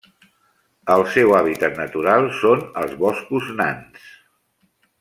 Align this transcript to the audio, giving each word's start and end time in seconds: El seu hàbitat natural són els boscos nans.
El 0.93 1.03
seu 1.15 1.33
hàbitat 1.39 1.77
natural 1.81 2.27
són 2.39 2.65
els 2.85 2.97
boscos 3.05 3.53
nans. 3.61 4.09